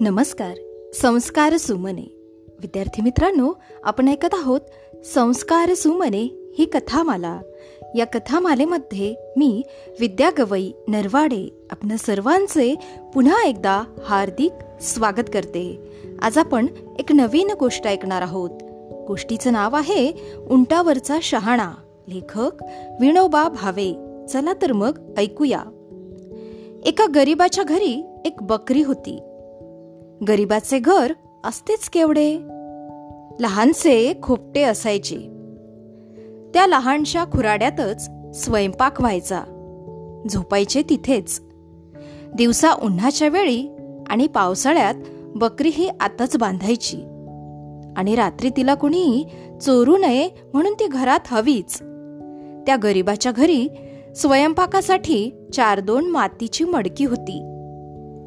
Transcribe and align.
नमस्कार. 0.00 0.56
संस्कार 0.94 1.56
सुमने. 1.56 2.34
विद्यार्थी 2.60 3.02
मित्रांनो 3.02 3.52
आपण 3.84 4.08
ऐकत 4.08 4.28
आहोत 4.32 4.60
संस्कार 5.04 5.74
सुमने 5.74 6.54
ही 6.58 6.64
कथामाला. 6.64 7.40
या 7.96 8.06
कथामालेमध्ये 8.06 9.32
मी 9.36 9.62
विद्या 10.00 10.30
गवई 10.38 10.72
नरवाडे 10.88 11.66
आपण 11.70 11.96
सर्वांचे 11.96 12.74
पुन्हा 13.14 13.44
एकदा 13.44 13.82
हार्दिक 14.04 14.82
स्वागत 14.82 15.30
करते. 15.34 15.78
आज 16.22 16.38
आपण 16.38 16.66
एक 16.98 17.12
नवीन 17.12 17.50
गोष्ट 17.60 17.86
ऐकणार 17.86 18.22
आहोत. 18.22 18.50
गोष्टीचं 19.08 19.52
नाव 19.52 19.76
आहे 19.76 20.12
उंटावरचा 20.50 21.18
शहाणा. 21.22 21.72
लेखक 22.08 22.50
विणोबा 23.00 23.48
भावे. 23.48 23.94
चला 24.26 24.52
तर 24.62 24.72
मग 24.72 24.98
ऐकूया. 25.18 25.60
एका 26.86 27.06
गरीबाच्या 27.14 27.64
घरी 27.64 28.02
एक 28.24 28.42
बकरी 28.42 28.82
होती. 28.82 29.18
गरीबाचे 30.28 30.78
घर 30.78 31.12
असतेच 31.44 31.90
केवढे? 31.90 32.34
लहानसे 33.40 34.12
खोपटे 34.22 34.62
असायचे. 34.62 35.16
त्या 36.54 36.66
लहानशा 36.66 37.24
खुराड्यातच 37.24 38.10
स्वयंपाक 38.34 39.00
व्हायचा. 39.00 39.42
झोपायचे 40.30 40.82
तिथेच. 40.82 41.42
दिवसा 42.34 42.72
उन्हाच्या 42.72 43.28
वेळी 43.28 43.68
आणि 44.08 44.26
पावसाळ्यात 44.26 44.94
बकरी 45.34 45.68
ही 45.68 45.90
आताच 46.00 46.36
बांधायची. 46.36 46.96
आणि 47.96 48.14
रात्री 48.14 48.50
तिला 48.50 48.74
कुणी 48.74 49.24
चोरू 49.62 49.96
नये 49.96 50.28
म्हणून 50.52 50.74
ती 50.74 50.86
घरात 50.86 51.20
हवीच. 51.26 51.78
त्या 52.66 52.76
गरीबाच्या 52.82 53.32
घरी 53.32 53.68
स्वयंपाकासाठी 54.16 55.30
चार 55.52 55.80
दोन 55.80 56.10
मातीची 56.10 56.64
मडकी 56.64 57.04
होती. 57.04 57.49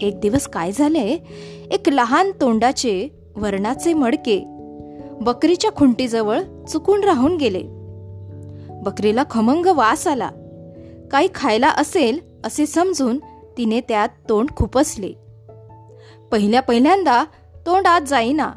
एक 0.00 0.20
दिवस 0.20 0.48
काय 0.48 0.72
झालंय 0.72 1.16
एक 1.70 1.88
लहान 1.88 2.30
तोंडाचे 2.40 3.08
वर्णाचे 3.36 3.92
मडके 3.92 4.44
बकरीच्या 5.20 5.72
खुंटीजवळ 5.72 6.40
चुकून 6.68 7.04
राहून 7.04 7.36
गेले. 7.36 7.62
बकरीला 8.82 9.24
खमंग 9.30 9.66
वास 9.66 10.06
आला. 10.06 10.30
काही 11.12 11.28
खायला 11.34 11.68
असेल 11.68 12.20
असे 12.44 12.66
समजून 12.66 13.18
तिने 13.58 13.80
त्यात 13.80 14.08
तोंड 14.28 14.48
खुपसले. 14.56 15.12
पहिल्या 16.32 16.62
पहिल्यांदा 16.62 17.24
तोंड 17.66 17.86
आत 17.86 18.00
जाईना 18.00 18.52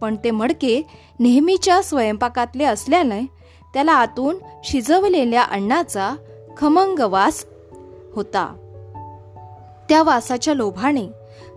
पण 0.00 0.16
ते 0.24 0.30
मडके 0.30 0.86
नेहमीच्या 1.20 1.82
स्वयंपाकातले 1.82 2.64
असल्याने 2.64 3.20
त्याला 3.74 3.92
आतून 3.92 4.36
शिजवलेल्या 4.64 5.42
अन्नाचा 5.42 6.14
खमंग 6.56 6.98
वास 6.98 7.44
होता. 8.14 8.63
त्या 9.88 10.02
वासाच्या 10.02 10.54
लोभाने 10.54 11.06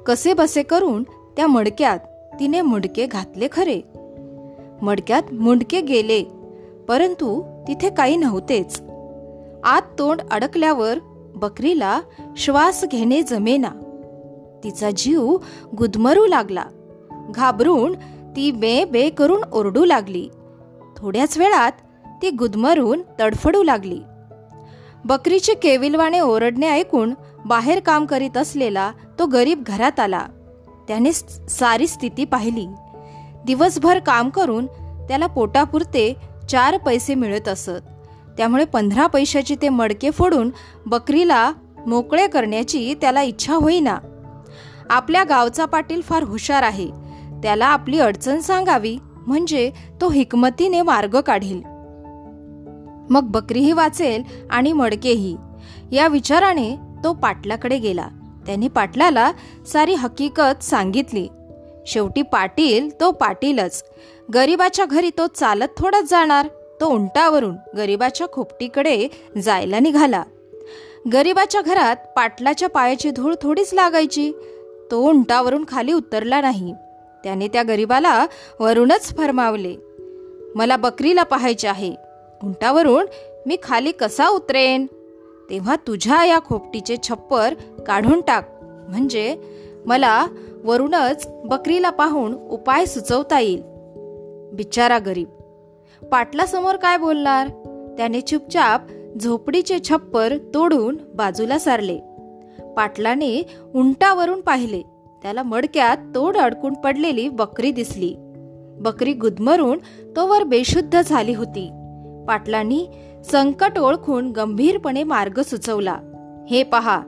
कसे 0.05 0.33
बसे 0.33 0.63
करून 0.63 1.03
त्या 1.03 1.47
मडक्यात 1.47 1.99
तिने 2.39 2.61
मुंडके 2.61 3.05
घातले 3.05 3.47
खरे? 3.51 3.81
मडक्यात 4.81 5.33
मुंडके 5.33 5.81
गेले 5.81 6.23
परंतु 6.87 7.43
तिथे 7.67 7.89
काही 7.89 8.15
नव्हतेच. 8.15 8.81
आत 9.63 9.81
तोंड 9.99 10.21
अडकल्यावर 10.31 10.97
बकरीला 11.35 12.01
श्वास 12.37 12.85
घेणे 12.91 13.21
जमेना. 13.21 13.69
तिचा 14.63 14.91
जीव 14.91 15.37
गुदमरू 15.77 16.25
लागला. 16.25 16.65
घाबरून 17.35 17.95
ती 18.35 18.51
बे 18.51 18.85
बे 18.85 19.09
करून 19.09 19.41
ओरडू 19.53 19.85
लागली. 19.85 20.29
थोड्याच 20.97 21.37
वेळात 21.37 21.71
ती 22.21 22.29
गुदमरून 22.29 23.01
तडफडू 23.19 23.63
लागली. 23.63 23.99
बकरीचे 25.05 25.53
केविलवाणे 25.53 26.19
ओरडणे 26.19 26.69
ऐकून 26.69 27.13
बाहेर 27.45 27.79
काम 27.79 28.05
करीत 28.05 28.37
असलेला 28.37 28.91
तो 29.19 29.25
गरीब 29.25 29.63
घरात 29.67 29.99
आला. 29.99 30.25
त्याने 30.87 31.13
सारी 31.49 31.87
स्थिती 31.87 32.25
पाहिली. 32.25 32.67
दिवसभर 33.45 33.99
काम 33.99 34.29
करून 34.29 34.65
त्याला 35.07 35.27
पोटापुरते 35.27 36.15
चार 36.49 36.77
पैसे 36.77 37.15
मिळत 37.15 37.47
असत. 37.47 37.87
त्यामुळे 38.37 38.65
पंधरा 38.65 39.07
पैशाची 39.07 39.55
ते 39.61 39.69
मडके 39.69 40.11
फोडून 40.11 40.51
बकरीला 40.85 41.51
मोकळे 41.87 42.27
करण्याची 42.27 42.93
त्याला 43.01 43.21
इच्छा 43.21 43.55
होईना. 43.55 43.97
आपल्या 44.89 45.23
गावचा 45.23 45.65
पाटील 45.65 46.01
फार 46.01 46.23
हुशार 46.23 46.63
आहे. 46.63 46.87
त्याला 47.43 47.65
आपली 47.65 47.99
अडचण 47.99 48.39
सांगावी 48.39 48.97
म्हणजे 49.27 49.71
तो 50.01 50.09
हिकमतीने 50.09 50.81
मार्ग 50.81 51.21
काढील. 51.21 51.61
मग 53.09 53.23
बकरीही 53.23 53.71
वाचेल 53.71 54.23
आणि 54.49 54.73
मडकेही. 54.73 55.37
या 55.91 56.07
विचाराने 56.07 56.86
तो 57.03 57.13
पाटलाकडे 57.13 57.77
गेला. 57.77 58.07
त्याने 58.45 58.67
पाटलाला 58.67 59.31
सारी 59.67 59.93
हकीकत 59.93 60.63
सांगितली. 60.63 61.27
शेवटी 61.87 62.21
पाटील 62.21 62.99
तो 62.99 63.11
पाटीलच. 63.11 63.83
गरीबाच्या 64.33 64.85
घरी 64.85 65.09
तो 65.17 65.27
चालत 65.27 65.67
थोडाच 65.77 66.09
जाणार. 66.09 66.47
तो 66.81 66.85
उंटावरून 66.85 67.55
गरीबाच्या 67.77 68.27
खोपटीकडे 68.27 69.07
जायला 69.43 69.79
निघाला. 69.79 70.23
गरीबाच्या 71.13 71.61
घरात 71.61 71.95
पाटलाच्या 72.15 72.69
पायाची 72.69 73.11
धूळ 73.11 73.35
थोडीच 73.41 73.73
लागायची. 73.73 74.31
तो 74.91 75.01
उंटावरून 75.01 75.65
खाली 75.67 75.93
उतरला 75.93 76.41
नाही. 76.41 76.73
त्याने 77.23 77.47
त्या 77.47 77.63
गरीबाला 77.63 78.25
वरूनच 78.59 79.17
फरमावले 79.17 79.75
मला 80.55 80.77
बकरीला 80.77 81.23
पाहायचे 81.23 81.67
आहे. 81.67 81.95
उंटावरून 82.43 83.05
मी 83.45 83.57
खाली 83.63 83.91
कसा 83.91 84.27
उतरेन? 84.27 84.87
तेव्हा 85.49 85.75
तुझ्या 85.75 86.25
या 86.25 86.39
खोपटीचे 86.39 86.95
छप्पर 87.03 87.53
काढून 87.87 88.21
टाक. 88.21 88.59
म्हणजे 88.89 89.37
मला 89.85 90.25
वरूनच 90.63 91.27
बकरीला 91.45 91.89
पाहून 91.89 92.33
उपाय 92.33 92.85
सुचवता 92.85 93.39
येईल. 93.39 93.61
बिचारा 94.53 94.99
गरीब. 94.99 95.27
पाटलासमोर 96.11 96.75
काय 96.75 96.97
बोलणार? 96.97 97.47
त्याने 97.97 98.21
चुपचाप 98.21 98.81
झोपडीचे 99.19 99.79
छप्पर 99.79 100.37
तोडून 100.53 100.97
बाजूला 101.15 101.59
सारले. 101.59 101.99
पाटलाने 102.77 103.55
उंटावरून 103.75 104.41
पाहिले. 104.41 104.81
त्याला 105.21 105.43
मडक्यात 105.43 105.97
तोड 106.15 106.37
अडकून 106.37 106.73
पडलेली 106.73 107.29
बकरी 107.29 107.71
दिसली. 107.71 108.15
बकरी 108.79 109.13
गुदमरून 109.13 109.77
तोवर 110.15 110.43
बेशुद्ध 110.43 111.01
झाली 111.01 111.33
होती. 111.33 111.69
पाटलांनी 112.27 112.87
संकट 113.31 113.79
ओळखून 113.79 114.31
गंभीरपणे 114.31 115.03
मार्ग 115.03 115.41
सुचवला. 115.41 115.97
हे 116.49 116.63
पहा 116.63 117.01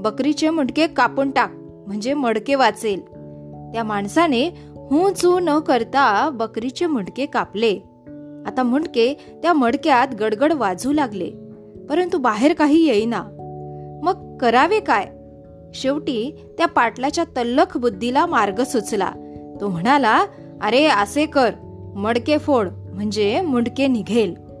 बकरीचे 0.00 0.50
मुंडके 0.50 0.86
कापून 0.86 1.30
टाक 1.30 1.52
म्हणजे 1.86 2.14
मडके 2.14 2.54
वाचेल. 2.54 3.00
त्या 3.72 3.84
माणसाने 3.84 4.46
हू 4.90 5.10
चू 5.10 5.38
न 5.38 5.58
करता 5.58 6.30
बकरीचे 6.30 6.86
मुंडके 6.86 7.26
कापले. 7.26 7.78
आता 8.46 8.62
मुंडके 8.62 9.14
त्या 9.42 9.52
मडक्यात 9.52 10.14
गडगड 10.20 10.52
वाजू 10.52 10.92
लागले 10.92 11.30
परंतु 11.88 12.18
बाहेर 12.18 12.52
काही 12.52 12.86
येईना. 12.88 13.22
मग 14.02 14.36
करावे 14.38 14.80
काय? 14.80 15.08
शेवटी 15.74 16.44
त्या 16.58 16.66
पाटलाच्या 16.66 17.24
तल्लख 17.24 17.76
बुद्धीला 17.76 18.26
मार्ग 18.26 18.62
सुचला. 18.62 19.10
तो 19.60 19.68
म्हणाला 19.68 20.24
अरे 20.62 20.84
असे 20.84 21.26
कर. 21.26 21.50
मडके 21.96 22.38
फोड 22.38 22.68
म्हणजे 22.68 23.40
मुंडके 23.40 23.86
निघेल. 23.86 24.51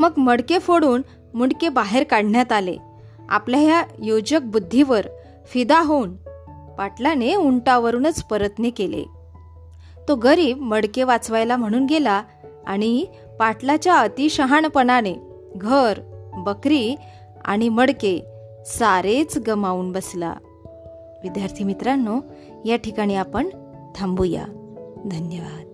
मग 0.00 0.12
मडके 0.16 0.58
फोडून 0.58 1.02
मुंडके 1.34 1.68
बाहेर 1.68 2.04
काढण्यात 2.04 2.52
आले. 2.52 2.76
आपल्या 3.28 3.60
ह्या 3.60 3.82
योजक 4.02 4.40
बुद्धीवर 4.42 5.06
फिदा 5.46 5.80
होऊन 5.80 6.16
पाटलाने 6.78 7.34
उंटावरूनच 7.34 8.22
परतने 8.22 8.70
केले. 8.70 9.04
तो 10.08 10.16
गरीब 10.16 10.60
मडके 10.60 11.02
वाचवायला 11.02 11.56
म्हणून 11.56 11.86
गेला 11.86 12.22
आणि 12.66 13.06
पाटलाच्या 13.38 13.94
अतिशहाणपणाने 13.96 15.14
घर 15.56 15.98
बकरी 16.34 16.96
आणि 17.44 17.68
मडके 17.68 18.24
सारेच 18.66 19.38
गमावून 19.38 19.92
बसला. 19.92 20.34
विद्यार्थी 21.22 21.64
मित्रांनो 21.64 22.20
या 22.64 22.76
ठिकाणी 22.76 23.14
आपण 23.14 23.48
थांबूया. 23.96 24.44
धन्यवाद. 25.04 25.67